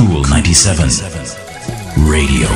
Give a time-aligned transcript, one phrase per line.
[0.00, 0.88] Cool 97
[2.08, 2.48] Radio.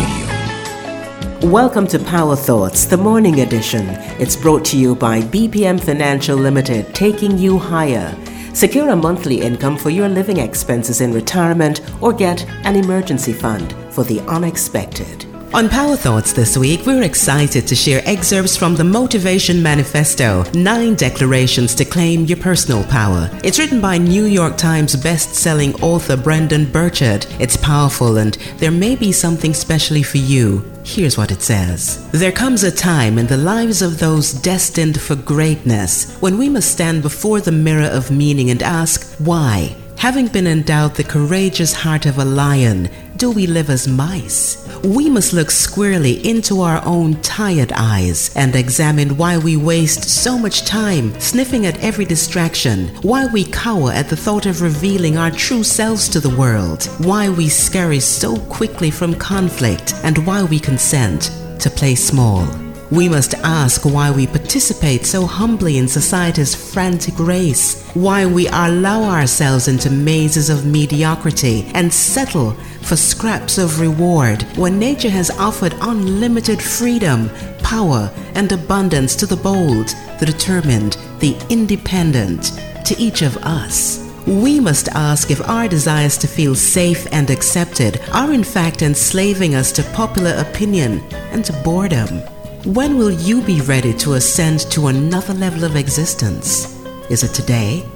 [1.51, 3.85] Welcome to Power Thoughts, the morning edition.
[4.19, 8.17] It's brought to you by BPM Financial Limited, taking you higher.
[8.55, 13.75] Secure a monthly income for your living expenses in retirement or get an emergency fund
[13.91, 15.34] for the unexpected.
[15.55, 20.97] On Power Thoughts this week, we're excited to share excerpts from the Motivation Manifesto Nine
[20.97, 23.31] Declarations to Claim Your Personal Power.
[23.45, 27.27] It's written by New York Times best-selling author Brendon Burchard.
[27.39, 30.69] It's powerful and there may be something specially for you.
[30.85, 35.15] Here's what it says There comes a time in the lives of those destined for
[35.15, 39.77] greatness when we must stand before the mirror of meaning and ask, why?
[40.05, 44.69] Having been endowed the courageous heart of a lion, do we live as mice?
[44.85, 50.37] We must look squarely into our own tired eyes and examine why we waste so
[50.37, 55.31] much time sniffing at every distraction, why we cower at the thought of revealing our
[55.31, 60.61] true selves to the world, why we scurry so quickly from conflict, and why we
[60.61, 62.64] consent to play small.
[62.95, 69.03] We must ask why we participate so humbly in society's frantic race, why we allow
[69.03, 75.75] ourselves into mazes of mediocrity and settle for scraps of reward when nature has offered
[75.81, 77.31] unlimited freedom,
[77.65, 79.89] power, and abundance to the bold,
[80.21, 82.53] the determined, the independent,
[82.85, 84.09] to each of us.
[84.25, 89.57] We must ask if our desires to feel safe and accepted are in fact enslaving
[89.57, 91.01] us to popular opinion
[91.33, 92.23] and to boredom.
[92.65, 96.83] When will you be ready to ascend to another level of existence?
[97.11, 97.87] Is it today?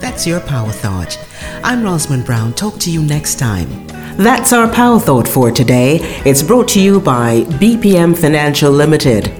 [0.00, 1.18] That's your power thought.
[1.64, 2.52] I'm Rosamond Brown.
[2.52, 3.86] Talk to you next time.
[4.18, 6.00] That's our power thought for today.
[6.26, 9.39] It's brought to you by BPM Financial Limited,